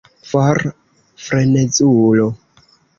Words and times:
For, 0.29 0.57
frenezulo! 1.27 2.29